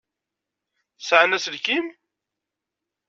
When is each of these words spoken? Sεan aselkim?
Sεan 1.07 1.31
aselkim? 1.35 1.85